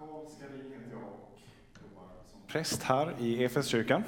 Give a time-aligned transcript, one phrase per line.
[0.00, 1.38] Heter jag och
[1.82, 4.04] jobbar som präst här i Efeskyrkan.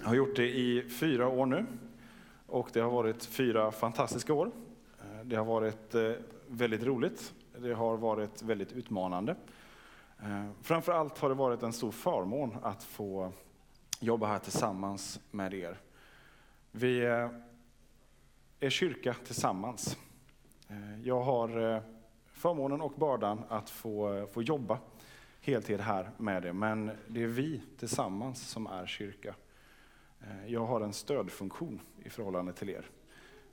[0.00, 1.66] Jag har gjort det i fyra år nu
[2.46, 4.50] och det har varit fyra fantastiska år.
[5.00, 6.12] Eh, det har varit eh,
[6.48, 7.34] väldigt roligt.
[7.58, 9.36] Det har varit väldigt utmanande.
[10.22, 13.32] Eh, Framför allt har det varit en stor förmån att få
[14.00, 15.80] jobba här tillsammans med er.
[16.70, 17.00] Vi
[18.60, 19.96] är kyrka tillsammans.
[21.04, 21.82] Jag har
[22.26, 24.78] förmånen och bördan att få, få jobba
[25.44, 29.34] heltid här med det, men det är vi tillsammans som är kyrka.
[30.20, 32.90] Eh, jag har en stödfunktion i förhållande till er.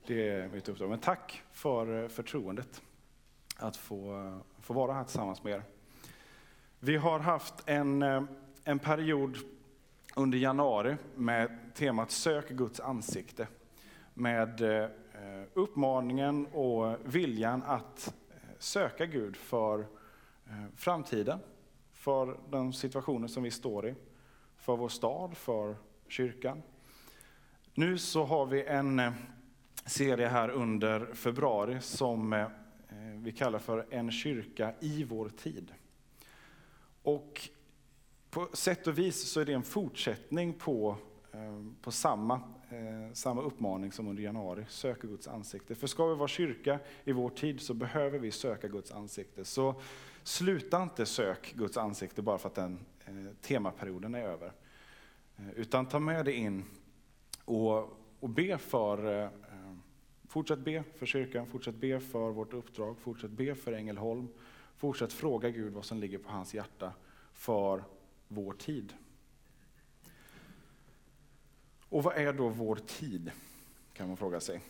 [0.06, 0.90] Det är mitt uppdrag.
[0.90, 2.82] Men tack för eh, förtroendet
[3.56, 5.62] att få, eh, få vara här tillsammans med er.
[6.78, 8.02] Vi har haft en,
[8.64, 9.36] en period
[10.16, 13.48] under januari med temat Sök Guds ansikte.
[14.14, 14.62] Med
[15.54, 18.14] uppmaningen och viljan att
[18.58, 19.86] söka Gud för
[20.76, 21.38] framtiden,
[22.00, 23.94] för den situationen som vi står i,
[24.56, 25.76] för vår stad, för
[26.08, 26.62] kyrkan.
[27.74, 29.12] Nu så har vi en eh,
[29.86, 32.48] serie här under februari som eh, eh,
[33.16, 35.72] vi kallar för En kyrka i vår tid.
[37.02, 37.48] Och
[38.30, 40.96] på sätt och vis så är det en fortsättning på,
[41.80, 42.40] på samma
[43.12, 45.74] samma uppmaning som under januari, söka Guds ansikte.
[45.74, 49.44] För ska vi vara kyrka i vår tid så behöver vi söka Guds ansikte.
[49.44, 49.74] Så
[50.22, 54.52] sluta inte sök Guds ansikte bara för att den eh, temaperioden är över.
[55.36, 56.64] Eh, utan ta med det in
[57.44, 57.78] och,
[58.20, 59.74] och be för, eh, eh,
[60.28, 64.28] fortsätt be för kyrkan, fortsätt be för vårt uppdrag, fortsätt be för Ängelholm.
[64.76, 66.92] Fortsätt fråga Gud vad som ligger på hans hjärta
[67.32, 67.84] för
[68.28, 68.92] vår tid.
[71.88, 73.30] Och vad är då vår tid?
[73.92, 74.60] Kan man fråga sig.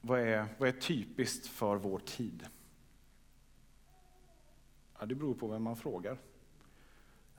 [0.00, 2.46] Vad är, vad är typiskt för vår tid?
[5.04, 6.18] Ja, det beror på vem man frågar.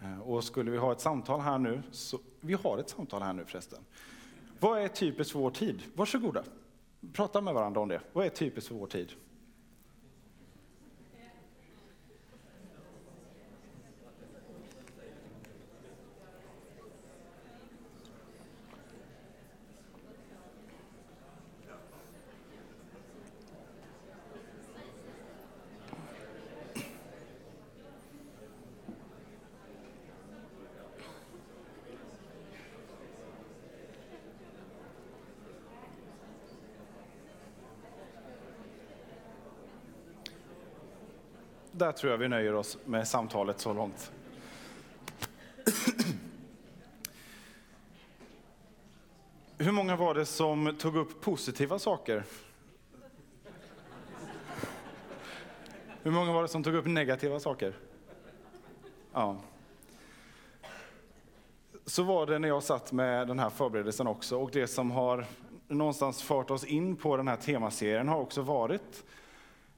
[0.03, 3.33] Eh, och skulle vi ha ett samtal här nu, så, vi har ett samtal här
[3.33, 3.79] nu förresten.
[4.59, 5.83] Vad är typiskt för vår tid?
[5.95, 6.43] Varsågoda,
[7.13, 8.01] prata med varandra om det.
[8.13, 9.11] Vad är typiskt för vår tid?
[41.77, 44.11] Där tror jag vi nöjer oss med samtalet så långt.
[49.57, 52.23] Hur många var det som tog upp positiva saker?
[56.03, 57.73] Hur många var det som tog upp negativa saker?
[59.13, 59.37] Ja.
[61.85, 65.25] Så var det när jag satt med den här förberedelsen också och det som har
[65.67, 69.03] någonstans fört oss in på den här temaserien har också varit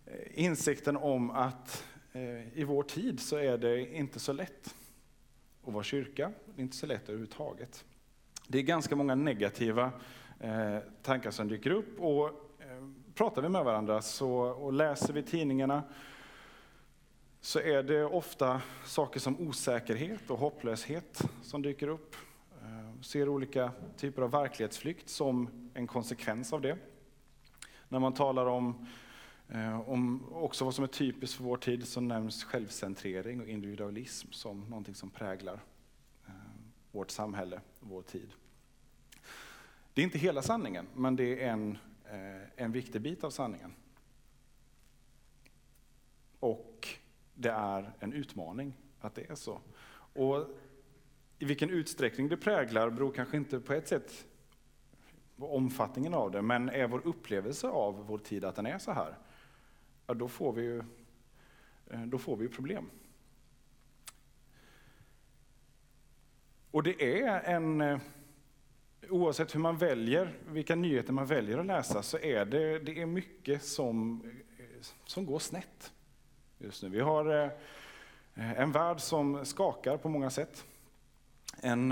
[0.05, 0.13] eh,
[0.45, 1.86] insikten om att
[2.17, 4.75] Eh, i vår tid så är det inte så lätt
[5.67, 6.31] att vara kyrka.
[6.45, 7.85] Det är inte så lätt överhuvudtaget.
[8.47, 9.91] Det är ganska många negativa
[10.39, 15.23] eh, tankar som dyker upp och eh, pratar vi med varandra så, och läser vi
[15.23, 15.83] tidningarna
[17.41, 22.15] så är det ofta saker som osäkerhet och hopplöshet som dyker upp.
[23.01, 26.77] Ser olika typer av verklighetsflykt som en konsekvens av det.
[27.89, 28.87] När man talar om
[29.49, 34.31] Eh, om också vad som är typiskt för vår tid så nämns självcentrering och individualism
[34.31, 35.59] som någonting som präglar
[36.27, 36.33] eh,
[36.91, 38.29] vårt samhälle och vår tid.
[39.93, 43.73] Det är inte hela sanningen, men det är en, eh, en viktig bit av sanningen.
[46.39, 46.87] Och
[47.33, 49.61] det är en utmaning att det är så.
[50.13, 50.47] Och
[51.39, 54.25] i vilken utsträckning det präglar beror kanske inte på ett sätt
[55.35, 58.91] på omfattningen av det, men är vår upplevelse av vår tid att den är så
[58.91, 59.15] här?
[60.07, 60.77] Ja, då får vi ju
[61.87, 62.89] eh, då får vi problem.
[66.71, 67.99] Och det är en, eh,
[69.09, 73.05] oavsett hur man väljer, vilka nyheter man väljer att läsa, så är det, det är
[73.05, 74.21] mycket som,
[74.57, 75.91] eh, som går snett
[76.57, 76.89] just nu.
[76.89, 77.51] Vi har
[78.35, 80.65] en värld som skakar på många sätt.
[81.61, 81.91] En,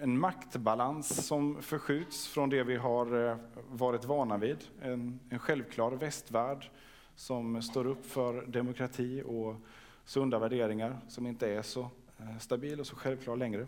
[0.00, 3.38] en maktbalans som förskjuts från det vi har
[3.70, 4.58] varit vana vid.
[4.82, 6.70] En, en självklar västvärld
[7.14, 9.56] som står upp för demokrati och
[10.04, 13.66] sunda värderingar som inte är så eh, stabil och så självklar längre.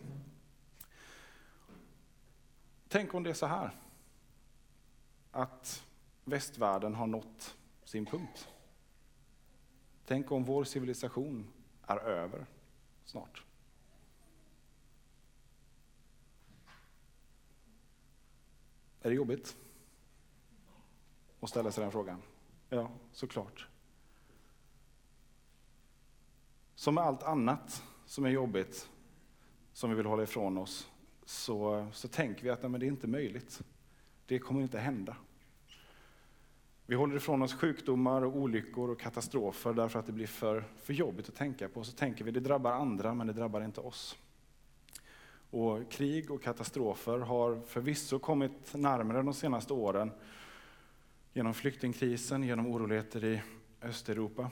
[2.88, 3.70] Tänk om det är så här,
[5.30, 5.86] att
[6.24, 8.48] västvärlden har nått sin punkt.
[10.06, 11.46] Tänk om vår civilisation
[11.86, 12.46] är över
[13.04, 13.44] snart.
[19.00, 19.56] Är det jobbigt?
[21.40, 22.22] Att ställa sig den frågan?
[22.68, 23.68] Ja, såklart.
[26.74, 28.90] Som med allt annat som är jobbigt,
[29.72, 30.90] som vi vill hålla ifrån oss,
[31.24, 33.62] så, så tänker vi att nej, men det är inte möjligt.
[34.26, 35.16] Det kommer inte hända.
[36.86, 40.92] Vi håller ifrån oss sjukdomar, och olyckor och katastrofer därför att det blir för, för
[40.92, 41.84] jobbigt att tänka på.
[41.84, 44.18] Så tänker vi det drabbar andra, men det drabbar inte oss.
[45.50, 50.10] Och krig och katastrofer har förvisso kommit närmare de senaste åren
[51.34, 53.42] genom flyktingkrisen, genom oroligheter i
[53.82, 54.50] Östeuropa.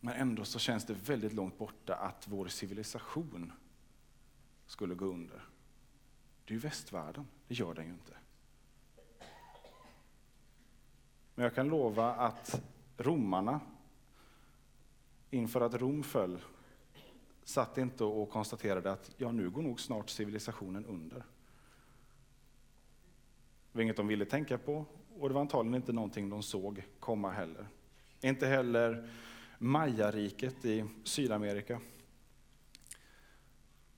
[0.00, 3.52] Men ändå så känns det väldigt långt borta att vår civilisation
[4.66, 5.44] skulle gå under.
[6.44, 8.12] Det är ju västvärlden, det gör den ju inte.
[11.34, 12.62] Men jag kan lova att
[12.96, 13.60] romarna,
[15.30, 16.40] inför att Rom föll,
[17.44, 21.24] satt inte och konstaterade att ja, nu går nog snart civilisationen under.
[23.72, 24.86] Det var inget de ville tänka på
[25.18, 27.66] och det var antagligen inte någonting de såg komma heller.
[28.20, 29.10] Inte heller
[29.58, 31.80] Mayariket i Sydamerika.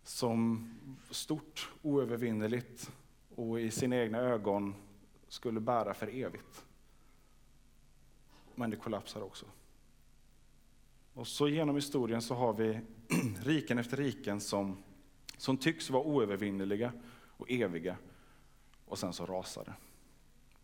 [0.02, 0.70] Som
[1.10, 2.92] stort, oövervinneligt
[3.34, 4.74] och i sina egna ögon
[5.28, 6.64] skulle bära för evigt.
[8.54, 9.46] Men det kollapsar också.
[11.14, 12.80] Och så genom historien så har vi
[13.42, 14.82] riken efter riken som,
[15.36, 16.92] som tycks vara oövervinneliga
[17.36, 17.96] och eviga
[18.92, 19.74] och sen så rasar det.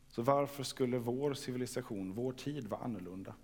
[0.08, 3.34] Så varför skulle vår civilisation, vår tid vara annorlunda?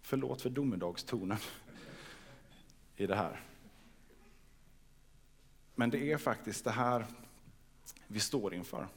[0.00, 1.38] Förlåt för domedagstonen
[2.96, 3.40] i det här.
[5.74, 7.06] Men det är faktiskt det här
[8.06, 8.88] vi står inför.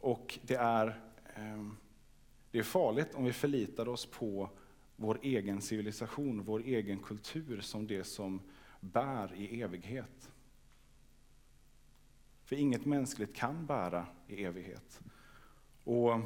[0.00, 1.00] Och det är,
[1.34, 1.76] ehm,
[2.50, 4.50] det är farligt om vi förlitar oss på
[4.96, 8.40] vår egen civilisation, vår egen kultur som det som
[8.92, 10.30] bär i evighet.
[12.44, 15.00] För inget mänskligt kan bära i evighet.
[15.84, 16.20] Och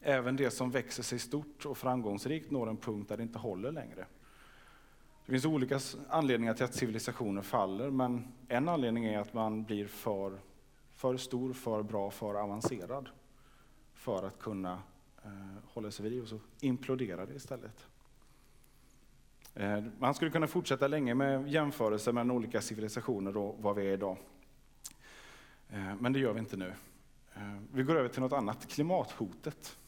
[0.00, 3.72] även det som växer sig stort och framgångsrikt når en punkt där det inte håller
[3.72, 4.06] längre.
[5.26, 9.86] Det finns olika anledningar till att civilisationer faller, men en anledning är att man blir
[9.86, 10.38] för
[11.02, 13.08] för stor, för bra, för avancerad
[13.94, 14.82] för att kunna
[15.24, 15.30] eh,
[15.64, 17.86] hålla sig vid och så imploderar det istället.
[19.54, 23.92] Eh, man skulle kunna fortsätta länge med jämförelser mellan olika civilisationer och vad vi är
[23.92, 24.16] idag.
[25.70, 26.72] Eh, men det gör vi inte nu.
[27.34, 29.78] Eh, vi går över till något annat, klimathotet.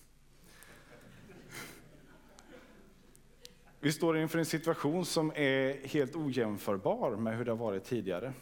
[3.81, 8.33] Vi står inför en situation som är helt ojämförbar med hur det har varit tidigare.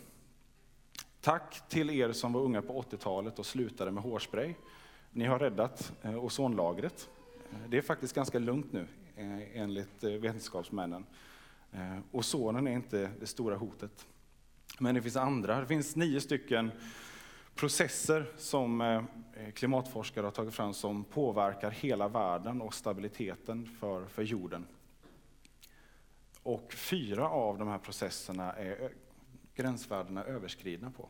[1.20, 4.54] Tack till er som var unga på 80-talet och slutade med hårspray.
[5.10, 7.08] Ni har räddat ozonlagret.
[7.68, 8.86] Det är faktiskt ganska lugnt nu
[9.16, 11.06] Eh, enligt eh, vetenskapsmännen.
[11.72, 14.06] Eh, Ozonen är inte det stora hotet.
[14.78, 15.60] Men det finns andra.
[15.60, 16.70] Det finns nio stycken
[17.54, 19.06] processer som
[19.54, 24.66] klimatforskare har tagit fram som påverkar hela världen och stabiliteten för, för jorden.
[26.42, 28.92] Och fyra av de här processerna är
[29.54, 31.08] gränsvärdena överskridna på.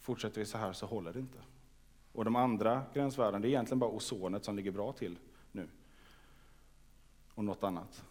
[0.00, 1.38] Fortsätter vi så här så håller det inte.
[2.12, 5.18] Och de andra gränsvärdena, det är egentligen bara ozonet som ligger bra till
[5.52, 5.68] nu.
[7.34, 8.04] Och något annat.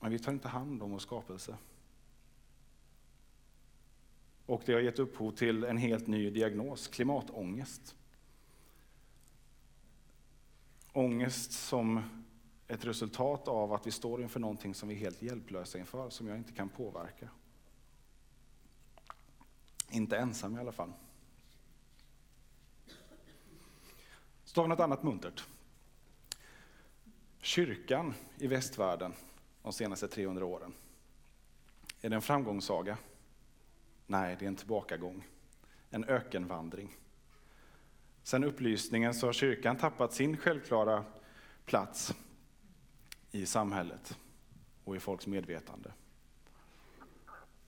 [0.00, 1.56] Men vi tar inte hand om vår skapelse.
[4.46, 7.96] Och det har gett upphov till en helt ny diagnos, klimatångest.
[10.92, 12.02] Ångest som
[12.68, 16.28] ett resultat av att vi står inför någonting som vi är helt hjälplösa inför, som
[16.28, 17.28] jag inte kan påverka.
[19.90, 20.92] Inte ensam i alla fall.
[24.44, 25.44] Så tar vi något annat muntert.
[27.46, 29.12] Kyrkan i västvärlden
[29.62, 30.72] de senaste 300 åren.
[32.00, 32.98] Är det en framgångssaga?
[34.06, 35.26] Nej, det är en tillbakagång.
[35.90, 36.96] En ökenvandring.
[38.22, 41.04] Sen upplysningen så har kyrkan tappat sin självklara
[41.64, 42.14] plats
[43.30, 44.18] i samhället
[44.84, 45.92] och i folks medvetande.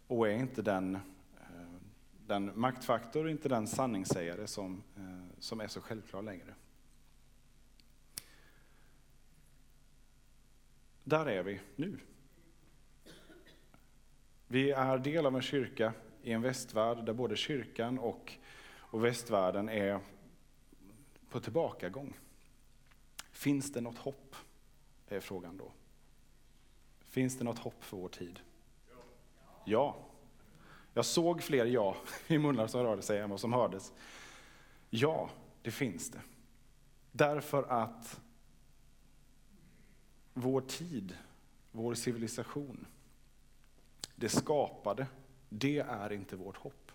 [0.06, 1.00] Och är inte den, eh,
[2.26, 6.54] den maktfaktor, inte den sanningssägare som, eh, som är så självklar längre.
[11.09, 11.99] Där är vi nu.
[14.47, 18.33] Vi är del av en kyrka i en västvärld där både kyrkan och,
[18.77, 20.00] och västvärlden är
[21.31, 22.17] på tillbakagång.
[23.31, 24.37] Finns det något hopp?
[25.09, 25.73] är frågan då.
[27.00, 28.41] Finns det något hopp för vår tid?
[29.65, 29.97] Ja.
[30.95, 31.97] Jag såg fler ja
[32.27, 33.93] i munnar som rörde sig än vad som hördes.
[34.91, 35.31] Ja,
[35.62, 36.21] det finns det.
[37.12, 38.21] Därför att
[40.40, 41.16] vår tid,
[41.73, 42.87] vår civilisation,
[44.16, 45.07] det skapade,
[45.49, 46.92] det är inte vårt hopp.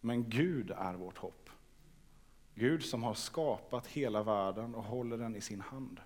[0.00, 1.50] Men Gud är vårt hopp.
[2.54, 6.00] Gud som har skapat hela världen och håller den i sin hand.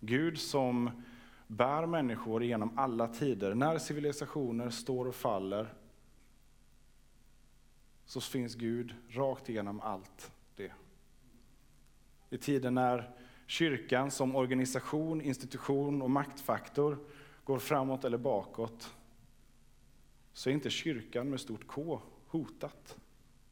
[0.00, 1.02] Gud som
[1.46, 3.54] bär människor genom alla tider.
[3.54, 5.74] När civilisationer står och faller
[8.04, 10.72] så finns Gud rakt igenom allt det.
[12.30, 13.10] I tiden när
[13.48, 16.98] kyrkan som organisation, institution och maktfaktor
[17.44, 18.94] går framåt eller bakåt
[20.32, 22.96] så är inte kyrkan med stort K hotat.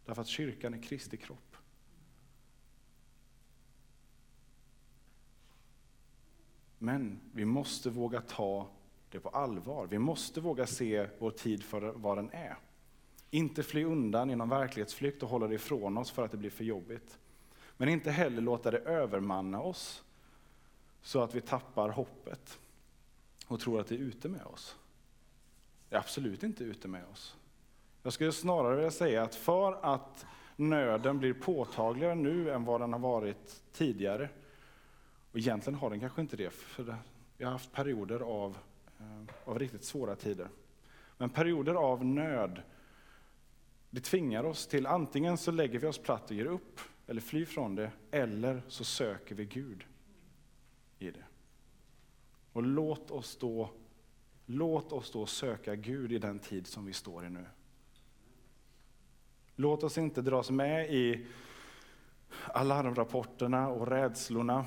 [0.05, 1.57] Därför att kyrkan är Kristi kropp.
[6.79, 8.69] Men vi måste våga ta
[9.11, 9.87] det på allvar.
[9.87, 12.57] Vi måste våga se vår tid för vad den är.
[13.31, 16.65] Inte fly undan genom verklighetsflykt och hålla det ifrån oss för att det blir för
[16.65, 17.19] jobbigt.
[17.77, 20.05] Men inte heller låta det övermanna oss
[21.03, 22.59] så att vi tappar hoppet
[23.47, 24.77] och tror att det är ute med oss.
[25.89, 27.37] Det är absolut inte ute med oss.
[28.03, 32.93] Jag skulle snarare vilja säga att för att nöden blir påtagligare nu än vad den
[32.93, 34.29] har varit tidigare,
[35.33, 36.97] och egentligen har den kanske inte det, för
[37.37, 38.59] vi har haft perioder av,
[38.99, 40.49] eh, av riktigt svåra tider.
[41.19, 42.63] Men perioder av nöd,
[43.91, 47.47] det tvingar oss till antingen så lägger vi oss platt och ger upp, eller fly
[47.47, 49.85] från det, eller så söker vi Gud
[50.99, 51.25] i det.
[52.53, 53.71] Och låt oss då,
[54.47, 57.45] låt oss då söka Gud i den tid som vi står i nu.
[59.57, 61.27] Låt oss inte dras med i
[62.47, 64.67] alarmrapporterna och rädslorna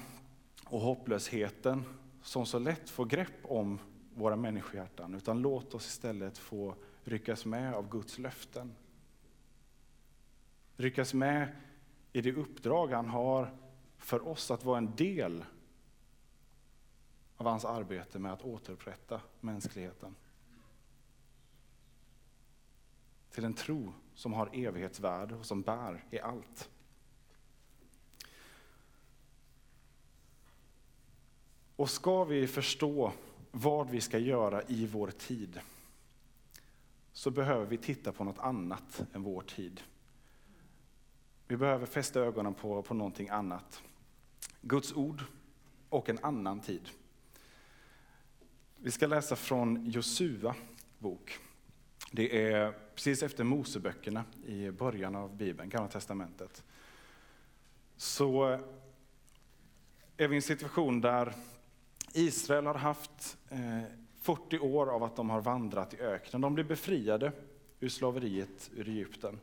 [0.66, 1.84] och hopplösheten
[2.22, 3.80] som så lätt får grepp om
[4.16, 8.76] våra människohjärtan, utan låt oss istället få ryckas med av Guds löften.
[10.76, 11.56] Ryckas med
[12.14, 13.56] i det uppdrag han har
[13.98, 15.46] för oss att vara en del
[17.38, 20.16] av hans arbete med att återupprätta mänskligheten.
[23.32, 26.70] Till en tro som har evighetsvärde och som bär i allt.
[31.76, 33.12] Och ska vi förstå
[33.52, 35.60] vad vi ska göra i vår tid
[37.12, 39.82] så behöver vi titta på något annat än vår tid.
[41.52, 43.84] Vi behöver fästa ögonen på, på någonting annat.
[44.62, 45.24] Guds ord
[45.90, 46.90] och en annan tid.
[48.76, 50.56] Vi ska läsa från Josua
[51.00, 51.40] bok.
[52.12, 56.64] Det är precis efter Moseböckerna i början av Bibeln, Gamla Testamentet.
[57.98, 58.60] Så
[60.18, 61.34] är vi i en situation där
[62.14, 63.82] Israel har haft eh,
[64.20, 66.42] 40 år av att de har vandrat i öknen.
[66.42, 67.32] De blir befriade
[67.80, 69.40] ur slaveriet ur Egypten.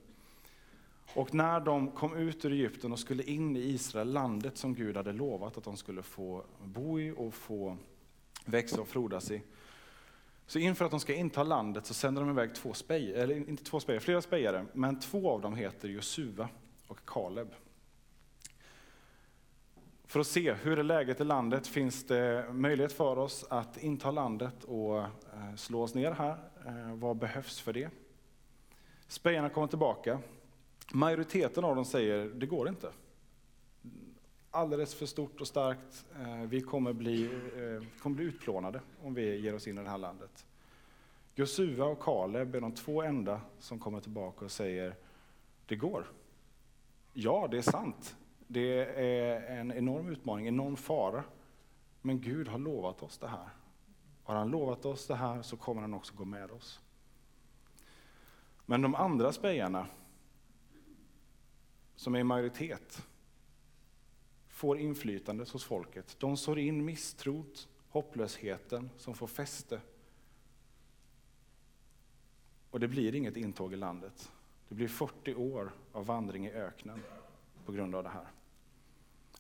[1.14, 4.96] Och när de kom ut ur Egypten och skulle in i Israel, landet som Gud
[4.96, 7.76] hade lovat att de skulle få bo i och få
[8.44, 9.42] växa och frodas i.
[10.46, 13.64] Så inför att de ska inta landet så sänder de iväg två spejare, eller inte
[13.64, 16.48] två spejare, flera spejare, men två av dem heter Josua
[16.86, 17.54] och Kaleb.
[20.04, 24.10] För att se hur är läget i landet, finns det möjlighet för oss att inta
[24.10, 25.08] landet och eh,
[25.56, 26.36] slå oss ner här?
[26.66, 27.90] Eh, vad behövs för det?
[29.08, 30.18] Spejarna kommer tillbaka.
[30.92, 32.92] Majoriteten av dem säger, det går inte
[34.56, 36.06] alldeles för stort och starkt.
[36.20, 39.90] Eh, vi kommer bli, eh, kommer bli utplånade om vi ger oss in i det
[39.90, 40.46] här landet.
[41.34, 44.94] Josua och Kaleb är de två enda som kommer tillbaka och säger,
[45.66, 46.06] det går.
[47.12, 48.16] Ja, det är sant.
[48.46, 51.24] Det är en enorm utmaning, en enorm fara.
[52.02, 53.48] Men Gud har lovat oss det här.
[54.22, 56.80] Har han lovat oss det här så kommer han också gå med oss.
[58.66, 59.86] Men de andra spejarna,
[61.96, 63.06] som är i majoritet,
[64.48, 66.16] får inflytande hos folket.
[66.18, 69.80] De sår in misstrot, hopplösheten som får fäste.
[72.70, 74.32] Och det blir inget intåg i landet.
[74.68, 77.02] Det blir 40 år av vandring i öknen
[77.64, 78.26] på grund av det här.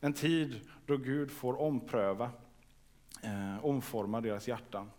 [0.00, 2.30] En tid då Gud får ompröva,
[3.22, 4.90] eh, omforma deras hjärtan.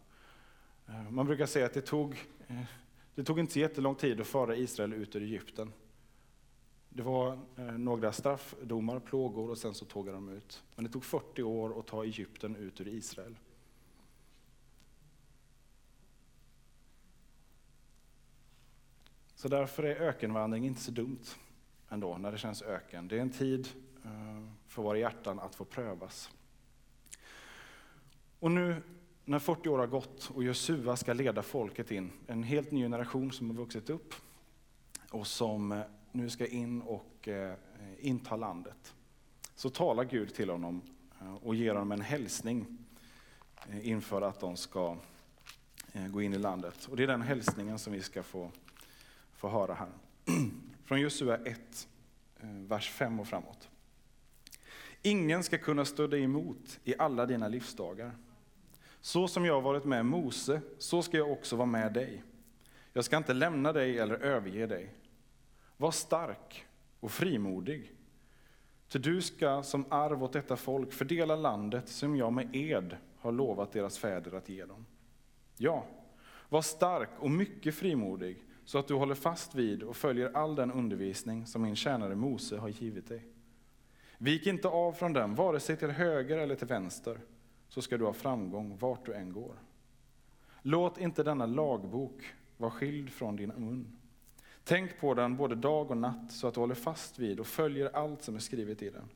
[0.87, 2.11] Eh, man brukar säga att det tog,
[2.47, 2.63] eh,
[3.15, 5.73] det tog inte så jättelång tid att föra Israel ut ur Egypten.
[6.97, 10.63] Det var eh, några straffdomar, plågor och sen så tågade de ut.
[10.75, 13.35] Men det tog 40 år att ta Egypten ut ur Israel.
[19.35, 21.23] Så därför är ökenvandring inte så dumt
[21.89, 23.07] ändå, när det känns öken.
[23.07, 23.67] Det är en tid
[24.03, 26.31] eh, för våra hjärtan att få prövas.
[28.39, 28.81] Och nu
[29.25, 33.31] när 40 år har gått och Josua ska leda folket in, en helt ny generation
[33.31, 34.13] som har vuxit upp
[35.11, 37.53] och som eh, nu ska in och eh,
[37.99, 38.93] inta landet,
[39.55, 40.81] så talar Gud till honom
[41.21, 42.77] eh, och ger honom en hälsning
[43.69, 44.97] eh, inför att de ska
[45.93, 46.85] eh, gå in i landet.
[46.85, 48.51] Och det är den hälsningen som vi ska få,
[49.33, 49.89] få höra här.
[50.85, 51.87] Från Josua 1,
[52.41, 53.69] vers 5 och framåt.
[55.01, 58.11] Ingen ska kunna stå dig emot i alla dina livsdagar.
[59.01, 62.23] Så som jag har varit med Mose, så ska jag också vara med dig.
[62.93, 64.93] Jag ska inte lämna dig eller överge dig.
[65.77, 66.65] Var stark
[66.99, 67.91] och frimodig.
[68.87, 73.31] Ty du ska som arv åt detta folk fördela landet som jag med ed har
[73.31, 74.85] lovat deras fäder att ge dem.
[75.57, 75.85] Ja,
[76.49, 80.71] var stark och mycket frimodig så att du håller fast vid och följer all den
[80.71, 83.25] undervisning som min tjänare Mose har givit dig.
[84.17, 87.19] Vik inte av från den, vare sig till höger eller till vänster,
[87.69, 89.55] så ska du ha framgång vart du än går.
[90.61, 93.97] Låt inte denna lagbok vara skild från din mun.
[94.67, 97.95] Tänk på den både dag och natt så att du håller fast vid och följer
[97.95, 99.09] allt som är skrivet i den.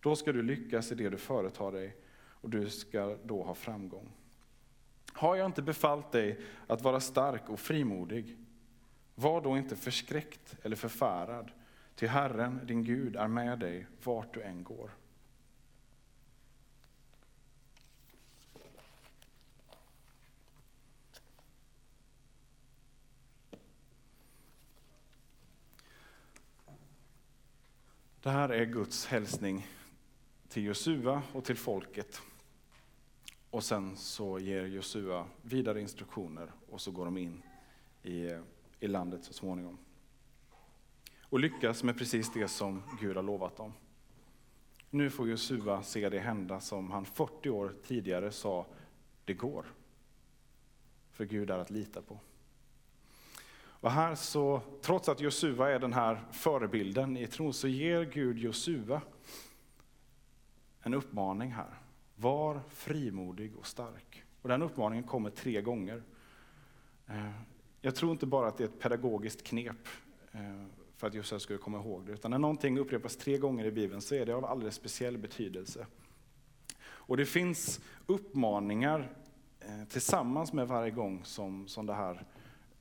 [0.00, 4.08] Då ska du lyckas i det du företar dig och du ska då ha framgång.
[5.12, 8.36] Har jag inte befallt dig att vara stark och frimodig?
[9.14, 11.50] Var då inte förskräckt eller förfärad,
[11.94, 14.90] till Herren, din Gud, är med dig vart du än går.
[28.22, 29.66] Det här är Guds hälsning
[30.48, 32.20] till Josua och till folket.
[33.50, 37.42] Och sen så ger Josua vidare instruktioner och så går de in
[38.02, 38.30] i,
[38.80, 39.78] i landet så småningom.
[41.22, 43.72] Och lyckas med precis det som Gud har lovat dem.
[44.90, 48.66] Nu får Josua se det hända som han 40 år tidigare sa,
[49.24, 49.66] det går.
[51.10, 52.20] För Gud är att lita på.
[53.80, 58.38] Och här så, trots att Josua är den här förebilden i tron, så ger Gud
[58.38, 59.02] Josua
[60.82, 61.74] en uppmaning här.
[62.16, 64.24] Var frimodig och stark.
[64.42, 66.02] Och den uppmaningen kommer tre gånger.
[67.06, 67.30] Eh,
[67.80, 69.88] jag tror inte bara att det är ett pedagogiskt knep
[70.32, 70.64] eh,
[70.96, 74.00] för att Josua skulle komma ihåg det, utan när någonting upprepas tre gånger i Bibeln
[74.00, 75.86] så är det av alldeles speciell betydelse.
[76.80, 79.12] Och det finns uppmaningar
[79.60, 82.26] eh, tillsammans med varje gång som, som det här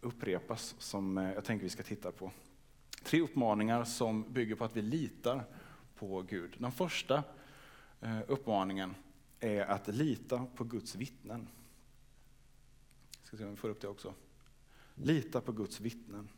[0.02, 2.32] upprepas som eh, jag tänker vi ska titta på.
[3.04, 5.44] Tre uppmaningar som bygger på att vi litar
[5.96, 6.56] på Gud.
[6.58, 7.24] Den första
[8.02, 8.96] eh, uppmaningen
[9.40, 11.48] är att lita på Guds vittnen.
[13.20, 14.14] Jag ska se om vi får upp det också.
[14.96, 16.30] Lita på Guds vittnen.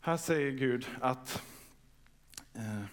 [0.00, 1.42] Här säger Gud att
[2.54, 2.84] eh,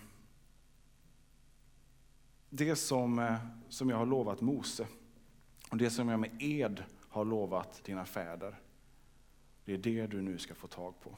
[2.50, 3.38] det som, eh,
[3.70, 4.88] som jag har lovat Mose
[5.70, 8.60] och det som jag med ed har lovat dina fäder.
[9.66, 11.18] Det är det du nu ska få tag på.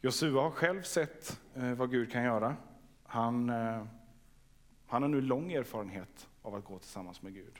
[0.00, 2.56] Josua har själv sett eh, vad Gud kan göra.
[3.02, 3.84] Han, eh,
[4.86, 7.58] han har nu lång erfarenhet av att gå tillsammans med Gud.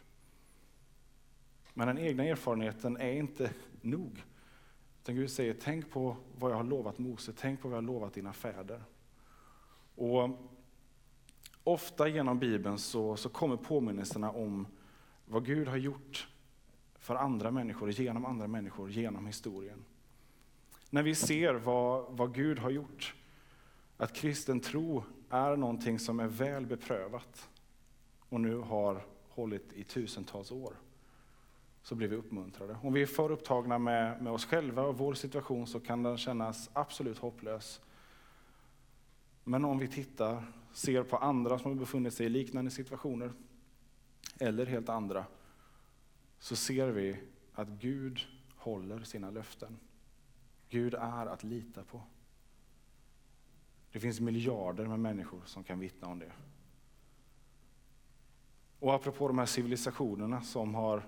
[1.75, 4.25] Men den egna erfarenheten är inte nog.
[5.03, 7.87] Utan Gud säger, tänk på vad jag har lovat Mose, tänk på vad jag har
[7.87, 8.83] lovat dina fäder.
[9.95, 10.31] Och
[11.65, 14.67] ofta genom Bibeln så, så kommer påminnelserna om
[15.29, 16.29] vad Gud har gjort
[16.99, 19.85] för andra människor, genom andra människor, genom historien.
[20.91, 23.15] När vi ser vad, vad Gud har gjort,
[23.97, 27.49] att kristen tro är någonting som är väl beprövat
[28.29, 30.75] och nu har hållit i tusentals år,
[31.83, 32.77] så blir vi uppmuntrade.
[32.83, 36.19] Om vi är för upptagna med, med oss själva och vår situation så kan den
[36.19, 37.81] kännas absolut hopplös.
[39.45, 43.33] Men om vi tittar, ser på andra som har befunnit sig i liknande situationer,
[44.39, 45.27] eller helt andra,
[46.39, 47.17] så ser vi
[47.53, 48.21] att Gud
[48.57, 49.79] håller sina löften.
[50.69, 52.03] Gud är att lita på.
[53.93, 56.33] Det finns miljarder med människor som kan vittna om det.
[58.79, 61.03] Och apropå de här civilisationerna som har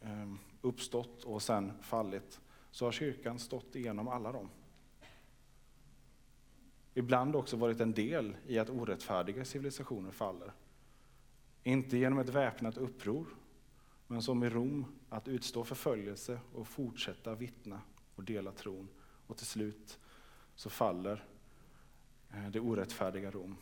[0.00, 4.48] ehm, uppstått och sen fallit, så har kyrkan stått igenom alla dem.
[6.94, 10.52] Ibland också varit en del i att orättfärdiga civilisationer faller.
[11.64, 13.26] Inte genom ett väpnat uppror,
[14.06, 17.80] men som i Rom att utstå förföljelse och fortsätta vittna
[18.14, 18.88] och dela tron.
[19.26, 19.98] Och till slut
[20.54, 21.24] så faller
[22.30, 23.56] eh, det orättfärdiga Rom.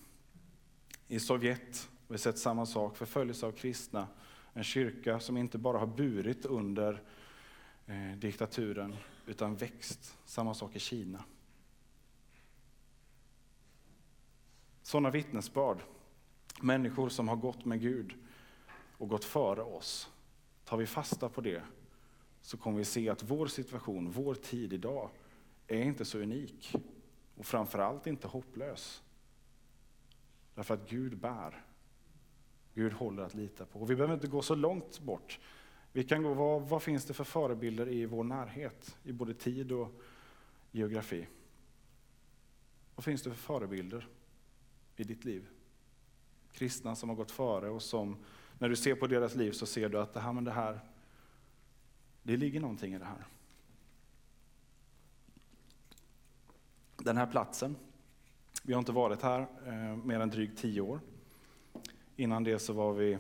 [1.09, 4.09] I Sovjet har vi sett samma sak, förföljelse av kristna,
[4.53, 7.03] en kyrka som inte bara har burit under
[7.87, 10.19] eh, diktaturen utan växt.
[10.25, 11.25] Samma sak i Kina.
[14.83, 15.79] Sådana vittnesbörd,
[16.61, 18.15] människor som har gått med Gud
[18.99, 20.11] och gått före oss.
[20.65, 21.62] Tar vi fasta på det
[22.43, 25.11] så kommer vi se att vår situation, vår tid idag,
[25.67, 26.75] är inte så unik.
[27.37, 29.03] Och framförallt inte hopplös.
[30.55, 31.65] Därför att Gud bär.
[32.75, 33.81] Gud håller att lita på.
[33.81, 35.41] Och vi behöver inte gå så långt bort.
[35.93, 38.97] Vi kan gå, vad, vad finns det för förebilder i vår närhet?
[39.05, 40.03] I både tid och
[40.71, 41.27] geografi.
[42.95, 44.09] Vad finns det för förebilder
[44.97, 45.49] i ditt liv?
[46.53, 48.17] Kristna som har gått före och som,
[48.59, 50.81] när du ser på deras liv så ser du att det här, men det här,
[52.23, 53.27] det ligger någonting i det här.
[56.97, 57.77] Den här platsen,
[58.62, 61.01] vi har inte varit här eh, mer än drygt tio år.
[62.17, 63.19] Innan det så var vi,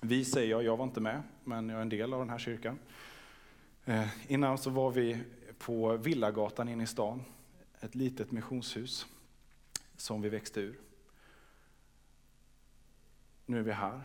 [0.00, 2.38] vi säger jag, jag var inte med, men jag är en del av den här
[2.38, 2.78] kyrkan.
[3.84, 5.18] Eh, innan så var vi
[5.58, 7.22] på Villagatan inne i stan,
[7.80, 9.06] ett litet missionshus
[9.96, 10.85] som vi växte ur.
[13.46, 14.02] Nu är vi här.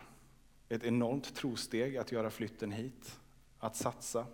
[0.68, 3.20] Ett enormt trosteg att göra flytten hit,
[3.58, 4.26] att satsa.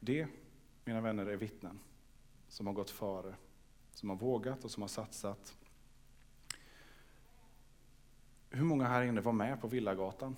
[0.00, 0.26] Det,
[0.84, 1.80] mina vänner, är vittnen
[2.48, 3.34] som har gått före,
[3.94, 5.56] som har vågat och som har satsat.
[8.50, 10.36] Hur många här inne var med på Villagatan,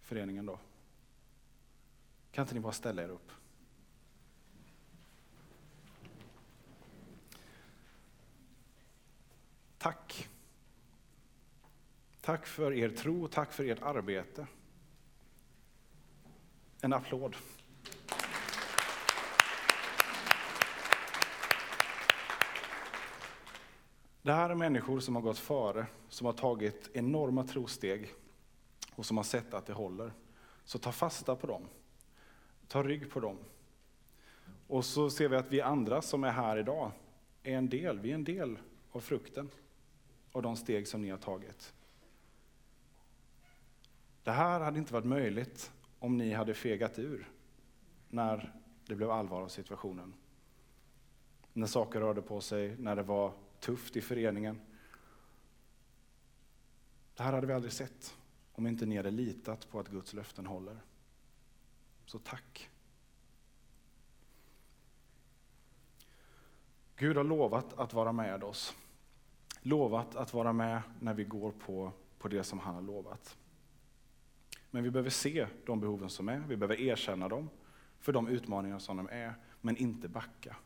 [0.00, 0.58] föreningen då?
[2.30, 3.32] Kan inte ni bara ställa er upp?
[9.78, 10.29] Tack.
[12.30, 14.46] Tack för er tro, tack för ert arbete.
[16.80, 17.36] En applåd.
[24.22, 28.14] Det här är människor som har gått före, som har tagit enorma trosteg
[28.94, 30.12] och som har sett att det håller.
[30.64, 31.62] Så ta fasta på dem.
[32.68, 33.36] Ta rygg på dem.
[34.66, 36.90] Och så ser vi att vi andra som är här idag
[37.42, 38.58] är en del, vi är en del
[38.92, 39.50] av frukten
[40.32, 41.74] av de steg som ni har tagit.
[44.30, 47.30] Det här hade inte varit möjligt om ni hade fegat ur
[48.08, 48.54] när
[48.86, 50.14] det blev allvar av situationen.
[51.52, 54.60] När saker rörde på sig, när det var tufft i föreningen.
[57.14, 58.16] Det här hade vi aldrig sett
[58.52, 60.80] om inte ni hade litat på att Guds löften håller.
[62.04, 62.70] Så tack.
[66.96, 68.76] Gud har lovat att vara med oss.
[69.60, 73.36] Lovat att vara med när vi går på, på det som han har lovat.
[74.70, 77.50] Men vi behöver se de behoven som är, vi behöver erkänna dem
[78.00, 80.56] för de utmaningar som de är, men inte backa.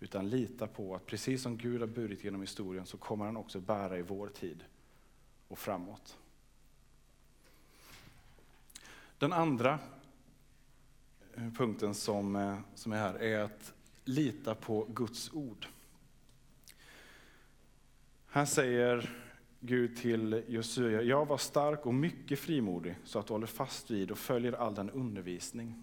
[0.00, 3.60] Utan lita på att precis som Gud har burit genom historien så kommer han också
[3.60, 4.64] bära i vår tid
[5.48, 6.18] och framåt.
[9.18, 9.78] Den andra
[11.34, 13.72] eh, punkten som, eh, som är här är att
[14.04, 15.66] lita på Guds ord.
[18.26, 19.10] Här säger
[19.66, 24.10] Gud till Josua, jag var stark och mycket frimodig så att du håller fast vid
[24.10, 25.74] och följer all den undervisning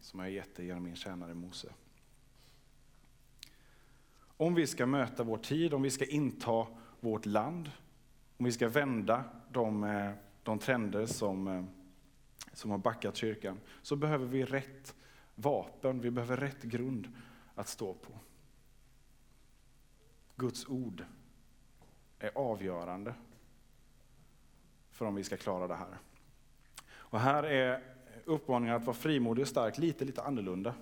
[0.00, 1.72] som jag gett dig genom min tjänare Mose.
[4.20, 6.66] Om vi ska möta vår tid, om vi ska inta
[7.00, 7.70] vårt land,
[8.36, 10.10] om vi ska vända de, eh,
[10.42, 11.64] de trender som, eh,
[12.52, 14.94] som har backat kyrkan, så behöver vi rätt
[15.34, 17.12] vapen, vi behöver rätt grund
[17.54, 18.12] att stå på.
[20.36, 21.04] Guds ord
[22.18, 23.14] är avgörande
[24.98, 25.98] för om vi ska klara det här.
[26.90, 27.82] Och här är
[28.24, 30.74] uppmaningen att vara frimodig och stark lite, lite annorlunda.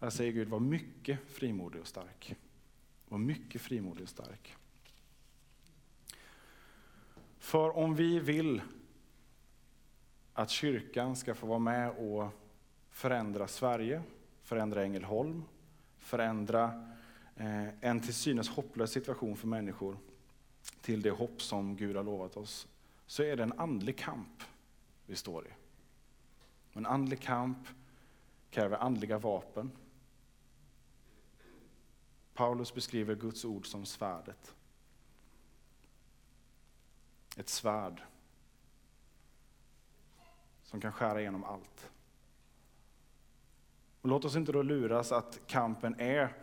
[0.00, 2.36] Här säger Gud, var mycket frimodig och stark.
[3.08, 4.56] Var mycket frimodig och stark.
[7.38, 8.62] För om vi vill
[10.32, 12.28] att kyrkan ska få vara med och
[12.90, 14.02] förändra Sverige,
[14.42, 15.44] förändra Ängelholm,
[15.98, 16.94] förändra
[17.36, 19.96] eh, en till synes hopplös situation för människor
[20.80, 22.68] till det hopp som Gud har lovat oss,
[23.14, 24.42] så är det en andlig kamp
[25.06, 25.50] vi står i.
[26.72, 27.68] En andlig kamp
[28.50, 29.70] kräver andliga vapen.
[32.34, 34.54] Paulus beskriver Guds ord som svärdet.
[37.36, 38.02] Ett svärd
[40.62, 41.90] som kan skära igenom allt.
[44.00, 46.34] Och låt oss inte då luras att kampen är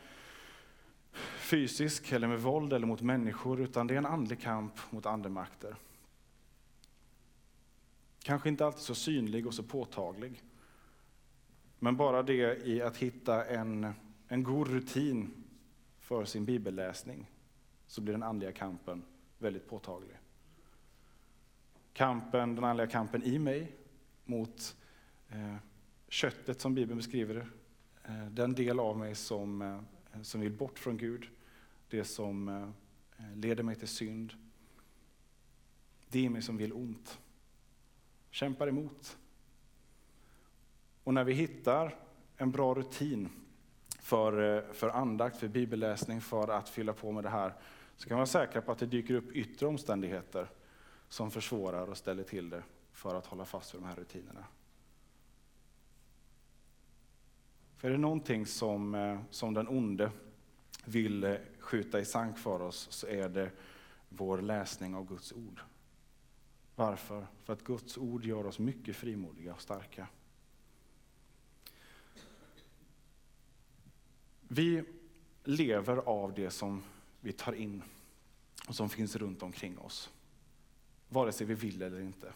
[1.38, 5.76] fysisk eller med våld eller mot människor, utan det är en andlig kamp mot andemakter.
[8.24, 10.44] Kanske inte alltid så synlig och så påtaglig.
[11.80, 13.94] Men bara det i att hitta en,
[14.28, 15.44] en god rutin
[16.00, 17.32] för sin bibelläsning
[17.88, 19.04] så blir den andliga kampen
[19.38, 20.18] väldigt påtaglig.
[21.94, 23.76] Kampen, den andliga kampen i mig
[24.26, 24.78] mot
[25.30, 25.56] eh,
[26.08, 27.48] köttet som Bibeln beskriver det.
[28.04, 31.30] Eh, den del av mig som, eh, som vill bort från Gud,
[31.90, 34.34] det som eh, leder mig till synd.
[36.08, 37.20] Det är mig som vill ont.
[38.32, 39.18] Kämpar emot.
[41.04, 41.96] Och när vi hittar
[42.38, 43.30] en bra rutin
[44.00, 47.54] för, eh, för andakt, för bibelläsning, för att fylla på med det här,
[47.96, 50.48] så kan man vara säkra på att det dyker upp yttre omständigheter
[51.10, 54.46] som försvårar och ställer till det för att hålla fast vid de här rutinerna.
[57.78, 60.12] För är det någonting som, eh, som den onde
[60.86, 63.52] vill eh, skjuta i sank för oss så är det
[64.10, 65.62] vår läsning av Guds ord.
[66.82, 67.28] Varför?
[67.44, 70.08] För att Guds ord gör oss mycket frimodiga och starka.
[74.48, 74.84] Vi
[75.44, 76.84] lever av det som
[77.20, 77.84] vi tar in
[78.68, 80.10] och som finns runt omkring oss.
[81.10, 82.34] Vare sig vi vill eller inte.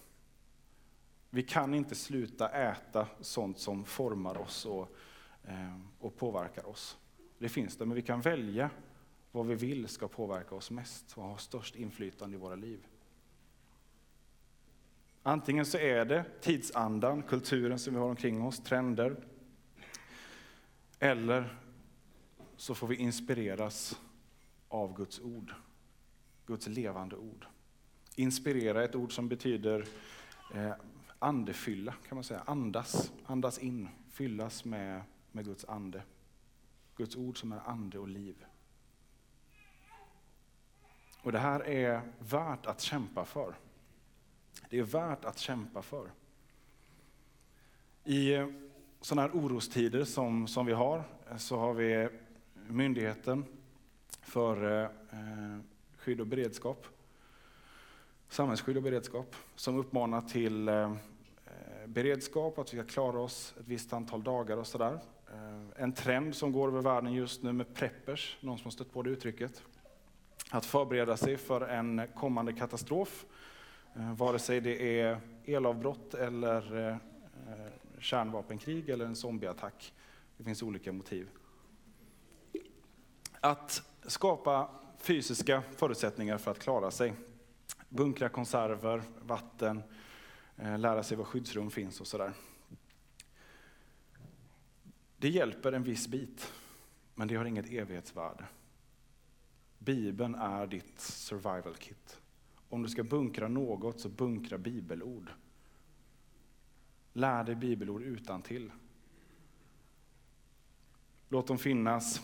[1.30, 4.96] Vi kan inte sluta äta sånt som formar oss och,
[5.44, 6.98] eh, och påverkar oss.
[7.38, 8.70] Det finns det, men vi kan välja
[9.32, 12.88] vad vi vill ska påverka oss mest och ha störst inflytande i våra liv.
[15.28, 19.16] Antingen så är det tidsandan, kulturen som vi har omkring oss, trender.
[21.00, 21.58] Eller
[22.56, 24.00] så får vi inspireras
[24.68, 25.54] av Guds ord.
[26.46, 27.46] Guds levande ord.
[28.16, 29.86] Inspirera är ett ord som betyder
[30.54, 30.74] eh,
[31.20, 32.44] andefylla, kan man säga.
[32.46, 36.04] Andas, andas in, fyllas med, med Guds ande.
[36.98, 38.46] Guds ord som är ande och liv.
[41.22, 43.56] Och det här är värt att kämpa för.
[44.70, 46.12] Det är värt att kämpa för.
[48.04, 48.48] I eh,
[49.02, 52.10] sådana här orostider som, som vi har, eh, så har vi
[52.68, 53.46] Myndigheten
[54.22, 55.60] för eh, eh,
[55.98, 56.88] skydd och beredskap,
[58.30, 60.96] samhällsskydd och beredskap, som uppmanar till eh,
[61.86, 65.00] beredskap, att vi ska klara oss ett visst antal dagar och sådär.
[65.34, 68.94] Eh, en trend som går över världen just nu med preppers, någon som har stött
[68.94, 69.64] på det uttrycket.
[70.52, 73.26] Att förbereda sig för en kommande katastrof,
[73.96, 76.98] Eh, vare sig det är elavbrott eller eh,
[78.00, 79.94] kärnvapenkrig eller en zombieattack.
[80.38, 81.30] Det finns olika motiv.
[83.40, 87.14] Att skapa fysiska förutsättningar för att klara sig.
[87.90, 89.84] Bunkra konserver, vatten,
[90.58, 92.34] eh, lära sig var skyddsrum finns och sådär.
[95.18, 96.54] Det hjälper en viss bit,
[97.14, 98.46] men det har inget evighetsvärde.
[99.78, 102.22] Bibeln är ditt survival kit.
[102.70, 105.30] Om du ska bunkra något, så bunkra bibelord.
[107.14, 108.72] Lär dig bibelord utan till.
[111.30, 112.22] Låt dem finnas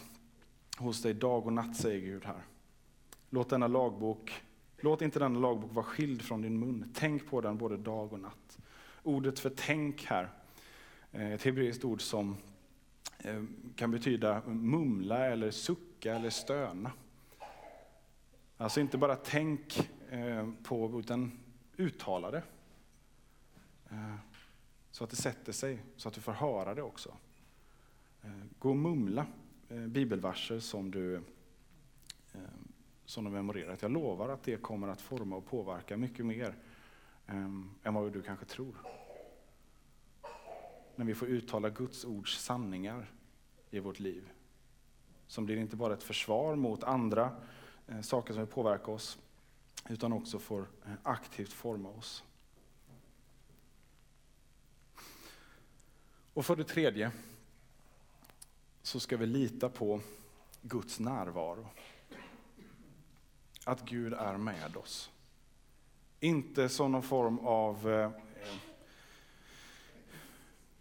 [0.78, 2.42] hos dig dag och natt, säger Gud här.
[3.30, 4.44] Låt denna lagbok,
[4.80, 6.92] låt inte denna lagbok vara skild från din mun.
[6.94, 8.58] Tänk på den både dag och natt.
[9.04, 10.30] Ordet för tänk här,
[11.12, 12.38] eh, ett hebreiskt ord som
[13.20, 13.44] eh,
[13.76, 16.92] kan betyda mumla eller sucka eller stöna.
[18.58, 21.32] Alltså inte bara tänk Eh, på, utan
[21.78, 22.44] uttala det.
[23.90, 24.16] Eh,
[24.92, 27.18] så att det sätter sig, så att du får höra det också.
[28.22, 29.26] Eh, gå och mumla
[29.88, 31.22] bibelverser som du,
[33.06, 33.82] som du memorerat.
[33.82, 36.56] Jag lovar att det kommer att forma och påverka mycket mer
[37.84, 38.76] än vad du kanske tror.
[40.96, 43.12] När vi får uttala Guds ords sanningar
[43.70, 44.30] i vårt liv.
[45.28, 47.36] Som blir inte bara ett försvar mot andra
[48.02, 49.20] saker som vill påverka oss,
[49.90, 52.24] utan också får eh, aktivt forma oss.
[56.34, 57.12] Och för det tredje,
[58.82, 60.02] så ska vi lita på
[60.62, 61.68] Guds närvaro.
[63.66, 65.12] Att Gud är med oss.
[66.20, 68.58] Inte som någon form av, eh, eh,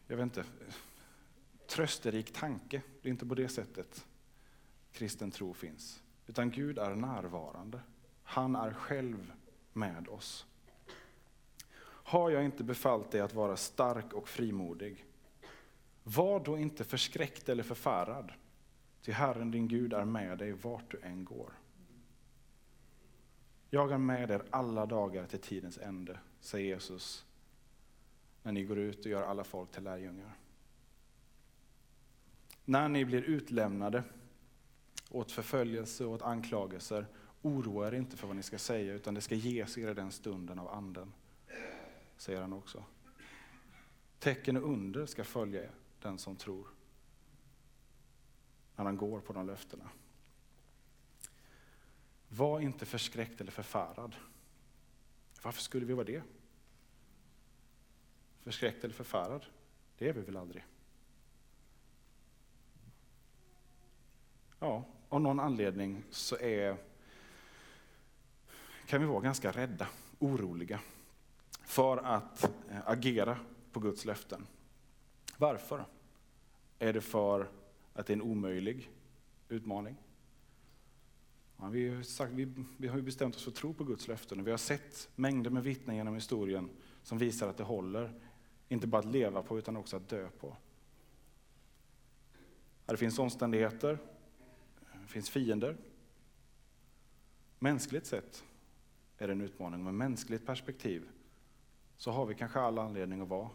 [0.07, 0.45] jag vet inte,
[1.67, 2.83] trösterik tanke.
[3.03, 4.07] Det är inte på det sättet
[4.93, 6.03] kristen tro finns.
[6.27, 7.81] Utan Gud är närvarande.
[8.31, 9.33] Han är själv
[9.73, 10.47] med oss.
[11.83, 15.05] Har jag inte befallt dig att vara stark och frimodig?
[16.03, 18.33] Var då inte förskräckt eller förfärad,
[19.03, 21.53] till Herren din Gud är med dig vart du än går.
[23.71, 27.25] Jag är med er alla dagar till tidens ände, säger Jesus
[28.43, 30.37] när ni går ut och gör alla folk till lärjungar.
[32.65, 34.03] När ni blir utlämnade
[35.11, 37.07] åt förföljelse och åt anklagelser,
[37.43, 40.13] oroa er inte för vad ni ska säga, utan det ska ges er i den
[40.13, 41.13] stunden av anden,
[42.17, 42.85] säger han också.
[44.19, 46.67] Tecken och under ska följa den som tror.
[48.77, 49.91] När han går på de löftena.
[52.29, 54.17] Var inte förskräckt eller förfärad.
[55.43, 56.23] Varför skulle vi vara det?
[58.43, 59.47] Förskräckt eller förfärad?
[59.99, 60.65] Det är vi väl aldrig?
[64.59, 66.77] Ja, av någon anledning så är,
[68.91, 70.81] kan vi vara ganska rädda oroliga
[71.65, 73.39] för att eh, agera
[73.73, 74.47] på Guds löften.
[75.37, 75.85] Varför?
[76.79, 77.49] Är det för
[77.93, 78.91] att det är en omöjlig
[79.49, 79.97] utmaning?
[81.57, 84.41] Ja, vi, har sagt, vi, vi har bestämt oss för att tro på Guds löften
[84.41, 86.71] och vi har sett mängder med vittnen genom historien
[87.03, 88.21] som visar att det håller,
[88.69, 90.57] inte bara att leva på utan också att dö på.
[92.87, 93.99] Det finns omständigheter,
[95.03, 95.77] det finns fiender.
[97.59, 98.45] Mänskligt sett
[99.21, 101.09] är det en utmaning, men mänskligt perspektiv
[101.97, 103.51] så har vi kanske all anledning att vara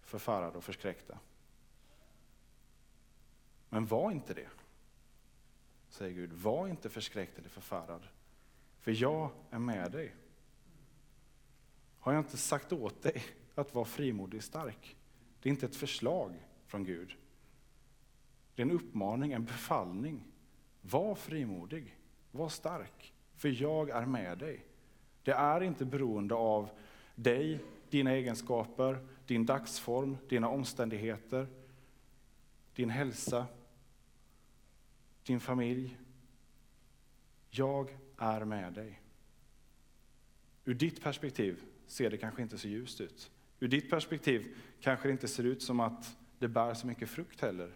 [0.00, 1.18] förfärade och förskräckta.
[3.68, 4.48] Men var inte det,
[5.88, 6.32] säger Gud.
[6.32, 8.08] Var inte förskräckt eller förfärad,
[8.80, 10.14] för jag är med dig.
[11.98, 14.96] Har jag inte sagt åt dig att vara frimodig och stark?
[15.42, 17.16] Det är inte ett förslag från Gud.
[18.54, 20.24] Det är en uppmaning, en befallning.
[20.80, 21.98] Var frimodig,
[22.30, 24.64] var stark, för jag är med dig.
[25.22, 26.70] Det är inte beroende av
[27.14, 31.46] dig, dina egenskaper, din dagsform, dina omständigheter,
[32.74, 33.46] din hälsa,
[35.22, 35.98] din familj.
[37.50, 39.00] Jag är med dig.
[40.64, 43.30] Ur ditt perspektiv ser det kanske inte så ljust ut.
[43.60, 47.40] Ur ditt perspektiv kanske det inte ser ut som att det bär så mycket frukt
[47.40, 47.72] heller,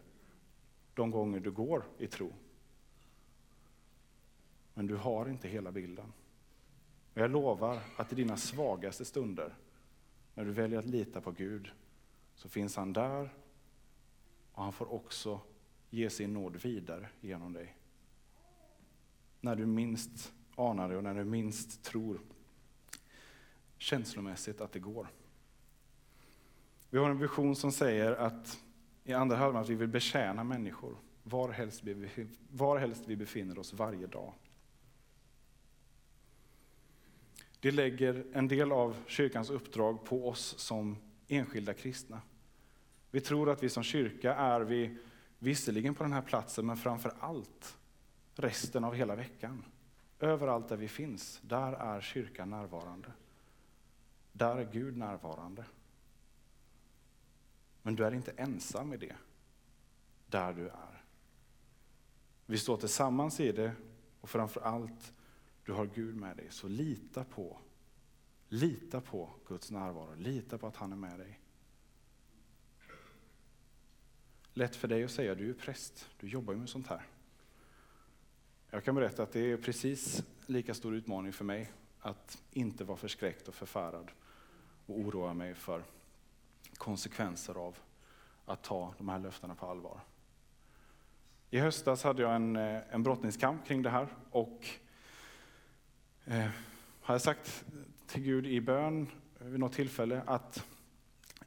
[0.94, 2.32] de gånger du går i tro.
[4.74, 6.12] Men du har inte hela bilden.
[7.14, 9.54] Och jag lovar att i dina svagaste stunder,
[10.34, 11.70] när du väljer att lita på Gud,
[12.34, 13.30] så finns han där
[14.52, 15.40] och han får också
[15.90, 17.76] ge sin nåd vidare genom dig.
[19.40, 22.20] När du minst anar det och när du minst tror
[23.78, 25.08] känslomässigt att det går.
[26.90, 28.62] Vi har en vision som säger att
[29.04, 34.06] i andra halvan att vi vill betjäna människor varhelst vi, varhelst vi befinner oss varje
[34.06, 34.32] dag.
[37.62, 40.96] Det lägger en del av kyrkans uppdrag på oss som
[41.28, 42.20] enskilda kristna.
[43.10, 44.96] Vi tror att vi som kyrka är vi
[45.38, 47.78] visserligen på den här platsen, men framför allt
[48.34, 49.64] resten av hela veckan.
[50.20, 53.12] Överallt där vi finns, där är kyrkan närvarande.
[54.32, 55.64] Där är Gud närvarande.
[57.82, 59.16] Men du är inte ensam i det,
[60.26, 61.04] där du är.
[62.46, 63.72] Vi står tillsammans i det
[64.20, 65.12] och framför allt,
[65.64, 66.46] du har Gud med dig.
[66.50, 67.58] Så lita på,
[68.48, 71.38] lita på Guds närvaro, lita på att han är med dig.
[74.54, 77.06] Lätt för dig att säga, du är präst, du jobbar ju med sånt här.
[78.70, 82.96] Jag kan berätta att det är precis lika stor utmaning för mig att inte vara
[82.96, 84.10] förskräckt och förfärad
[84.86, 85.84] och oroa mig för
[86.74, 87.78] konsekvenser av
[88.44, 90.00] att ta de här löftena på allvar.
[91.50, 94.68] I höstas hade jag en, eh, en brottningskamp kring det här och
[96.26, 96.48] eh,
[97.00, 97.64] har jag sagt
[98.06, 99.06] till Gud i bön
[99.38, 100.66] vid något tillfälle att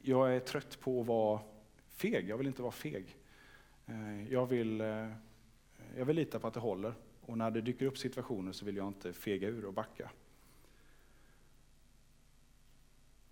[0.02, 1.40] jag är trött på att vara
[1.88, 2.28] feg.
[2.28, 3.16] Jag vill inte vara feg.
[3.86, 5.12] Eh, jag vill, eh,
[5.96, 8.76] jag vill lita på att det håller och när det dyker upp situationer så vill
[8.76, 10.10] jag inte fega ur och backa.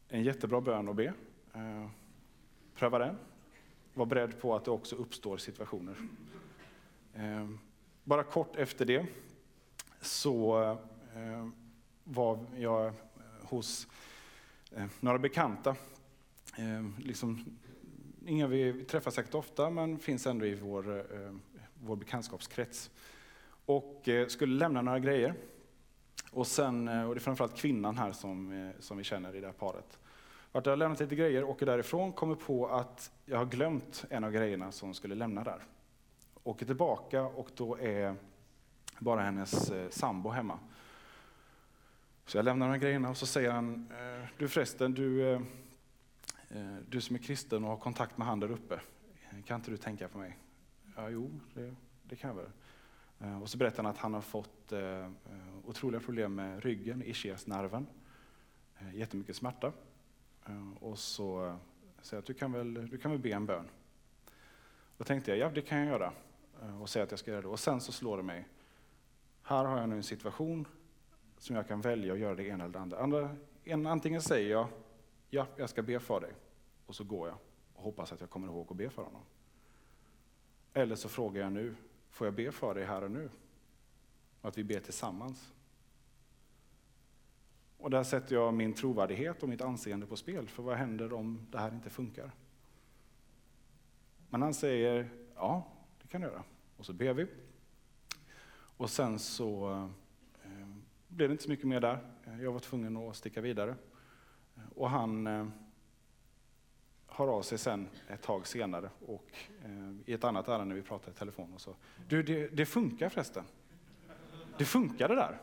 [0.08, 1.12] En jättebra bön att be.
[1.54, 1.88] Eh,
[2.74, 3.16] pröva den.
[3.94, 5.96] Var beredd på att det också uppstår situationer.
[7.14, 7.48] Eh,
[8.04, 9.06] bara kort efter det
[10.00, 10.78] så eh,
[11.16, 11.48] Eh,
[12.04, 12.92] var jag eh,
[13.42, 13.88] hos
[14.76, 15.76] eh, några bekanta.
[16.98, 17.58] Liksom
[18.26, 21.04] inga vi träffar säkert ofta, men finns ändå i vår,
[21.74, 22.90] vår bekantskapskrets.
[23.66, 25.34] Och skulle lämna några grejer.
[26.30, 29.54] Och, sen, och det är framförallt kvinnan här som, som vi känner i det här
[29.54, 29.98] paret.
[30.52, 34.24] Vart jag har lämnat lite grejer, åker därifrån, kommer på att jag har glömt en
[34.24, 35.62] av grejerna som skulle lämna där.
[36.44, 38.16] Åker tillbaka och då är
[38.98, 40.58] bara hennes sambo hemma.
[42.26, 45.40] Så jag lämnar de här grejerna och så säger han, eh, du förresten, du, eh,
[46.48, 48.80] eh, du som är kristen och har kontakt med han där uppe,
[49.46, 50.38] kan inte du tänka på mig?
[50.96, 52.50] Ja, jo, det, det kan jag väl.
[53.42, 54.72] Och så berättar han att han har fått
[55.64, 57.86] otroliga problem med ryggen, ischiasnerven,
[58.92, 59.72] jättemycket smärta.
[60.80, 61.58] Och så
[62.02, 63.68] säger jag att du kan väl, du kan väl be en bön.
[64.98, 66.12] Då tänkte jag, ja det kan jag göra.
[66.80, 67.48] Och säga att jag ska göra det.
[67.48, 68.48] Och sen så slår det mig,
[69.42, 70.66] här har jag nu en situation
[71.38, 72.98] som jag kan välja att göra det ena eller det andra.
[72.98, 74.68] andra antingen säger jag,
[75.30, 76.32] ja, jag ska be för dig.
[76.86, 77.36] Och så går jag
[77.74, 79.22] och hoppas att jag kommer ihåg att be för honom.
[80.72, 81.74] Eller så frågar jag nu,
[82.10, 83.30] får jag be för dig här och nu?
[84.40, 85.52] Och att vi ber tillsammans.
[87.78, 91.46] Och där sätter jag min trovärdighet och mitt anseende på spel, för vad händer om
[91.50, 92.30] det här inte funkar?
[94.30, 95.66] Men han säger, ja,
[96.02, 96.42] det kan du göra.
[96.76, 97.26] Och så ber vi.
[98.54, 99.90] Och sen så
[101.14, 101.98] blev det inte så mycket mer där.
[102.40, 103.74] Jag var tvungen att sticka vidare.
[104.74, 105.46] Och han eh,
[107.06, 109.26] hör av sig sen ett tag senare och
[109.64, 111.74] eh, i ett annat ärende när vi pratade i telefon och så.
[112.08, 113.44] Du, det, det funkar förresten.
[114.58, 115.40] Det funkade där.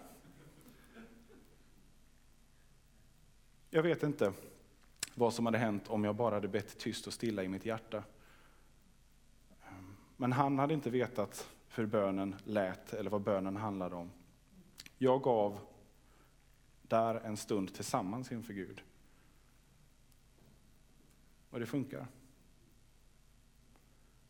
[3.69, 4.33] Jag vet inte
[5.15, 8.03] vad som hade hänt om jag bara hade bett tyst och stilla i mitt hjärta.
[9.67, 14.11] Ehm, men han hade inte vetat hur bönen lät eller vad bönen handlade om.
[15.03, 15.59] Jag gav
[16.81, 18.81] där en stund tillsammans inför Gud.
[21.49, 22.07] Och det funkar.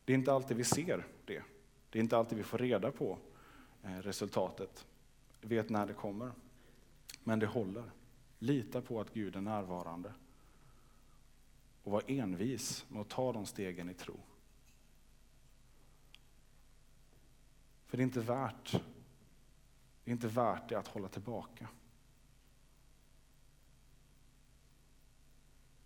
[0.05, 1.43] Det är inte alltid vi ser det.
[1.89, 3.17] Det är inte alltid vi får reda på
[3.83, 4.85] eh, resultatet, resultatet,
[5.41, 6.31] vet när det kommer.
[7.23, 7.91] Men det håller.
[8.39, 10.13] Lita på att Gud är närvarande.
[11.83, 14.19] Och var envis med att ta de stegen i tro.
[17.87, 18.81] För det är inte värt
[20.03, 21.67] det, är inte värt det att hålla tillbaka.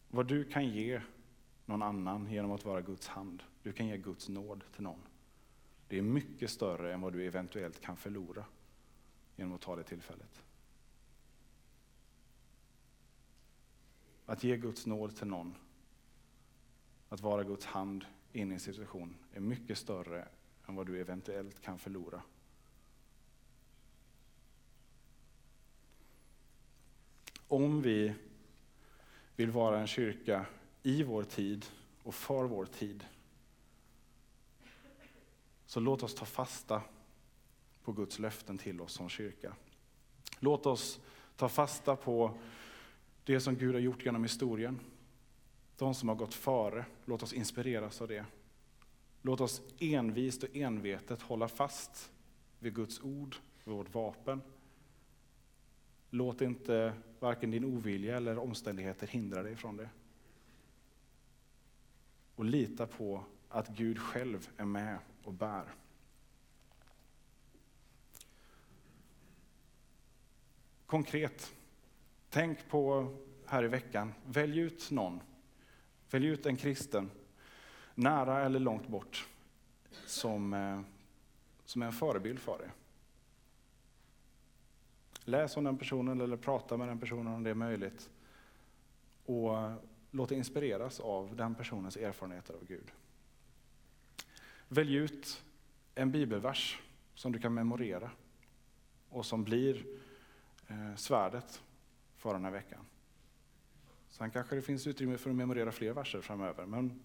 [0.07, 1.01] Vad du kan ge
[1.66, 5.01] någon annan genom att vara Guds hand, du kan ge Guds nåd till någon.
[5.88, 8.45] Det är mycket större än vad du eventuellt kan förlora
[9.36, 10.43] genom att ta det tillfället.
[14.26, 15.55] Att ge Guds nåd till någon,
[17.09, 20.28] att vara Guds hand in i en situation, är mycket större
[20.68, 22.22] än vad du eventuellt kan förlora.
[27.48, 28.14] Om vi
[29.36, 30.46] vill vara en kyrka
[30.84, 31.66] i vår tid
[32.04, 33.06] och för vår tid,
[35.66, 36.82] så låt oss ta fasta
[37.84, 39.56] på Guds löften till oss som kyrka.
[40.39, 41.00] Låt oss
[41.36, 42.38] ta fasta på
[43.24, 44.80] det som Gud har gjort genom historien.
[45.78, 48.26] De som har gått före, låt oss inspireras av det.
[49.22, 52.12] Låt oss envist och envetet hålla fast
[52.60, 54.41] vid Guds ord, vårt vapen.
[56.16, 59.89] Låt inte varken din ovilja eller omständigheter hindra dig från det.
[62.36, 65.66] Och lita på att Gud själv är med och bär.
[70.86, 71.55] Konkret,
[72.30, 75.22] tänk på här i veckan, välj ut någon.
[76.09, 77.11] Välj ut en kristen
[77.95, 79.28] nära eller långt bort,
[80.05, 80.82] som, eh,
[81.66, 82.70] som är en förebild för dig.
[85.26, 88.10] Läs om den personen eller prata med den personen om det är möjligt.
[89.26, 89.58] Och
[90.12, 92.92] låt dig inspireras av den personens erfarenheter av Gud.
[94.68, 95.44] Välj ut
[95.96, 96.80] en bibelvers
[97.16, 98.12] som du kan memorera
[99.10, 99.86] och som blir
[100.68, 101.64] eh, svärdet
[102.18, 102.86] för den här veckan.
[104.10, 107.00] Sen kanske det finns utrymme för att memorera fler verser framöver, men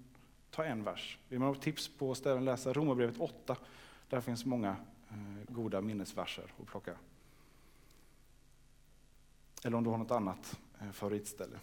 [0.51, 1.19] ta en vers.
[1.29, 3.57] Vill man ha tips på ställen läsa Romarbrevet 8,
[4.09, 4.77] där finns många
[5.11, 6.97] eh, goda minnesverser att plocka.
[9.65, 11.61] Eller om du har något annat eh, favoritställe.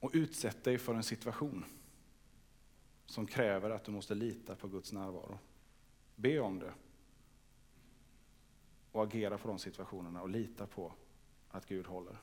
[0.00, 1.64] Och utsätt dig för en situation
[3.06, 5.38] som kräver att du måste lita på Guds närvaro.
[6.16, 6.72] Be om det.
[8.92, 10.92] Och agera på de situationerna och lita på
[11.50, 12.18] att Gud håller.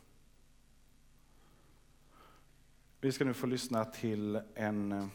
[2.99, 5.07] Vi ska nu få lyssna till en, eh,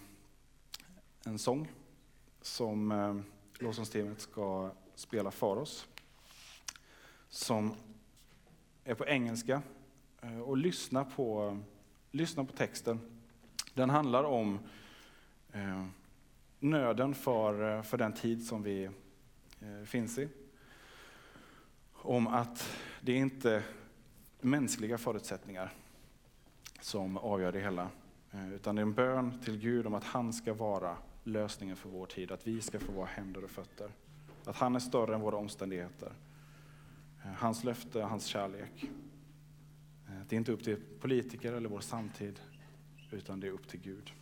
[1.25, 1.73] en sång
[2.41, 3.17] som eh,
[3.59, 5.87] lovsångsteamet ska spela för oss.
[7.29, 7.75] Som
[8.87, 9.63] är på engelska.
[10.21, 11.59] Eh, och lyssna på,
[12.11, 13.01] lyssna på texten.
[13.75, 14.59] Den handlar om
[15.53, 15.87] eh,
[16.59, 18.85] nöden för, eh, för den tid som vi
[19.61, 20.29] eh, finns i.
[21.93, 23.63] Om att det är inte är
[24.41, 25.73] mänskliga förutsättningar
[26.81, 27.89] som avgör det hela.
[28.33, 31.89] Eh, utan det är en bön till Gud om att han ska vara lösningen för
[31.89, 33.91] vår tid, att vi ska få vara händer och fötter.
[34.45, 36.13] Att han är större än våra omständigheter.
[37.27, 38.85] Eh, hans löfte, hans kärlek.
[40.09, 42.41] Eh, det är inte upp till politiker eller vår samtid,
[43.11, 44.13] utan det är upp till Gud.